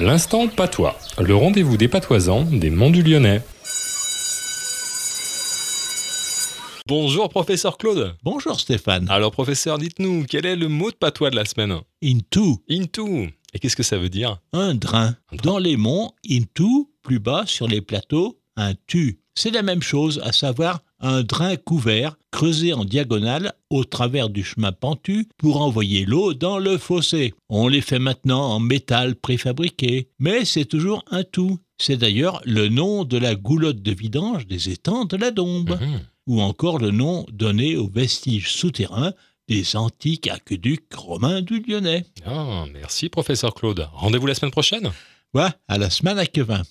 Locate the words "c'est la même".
19.34-19.82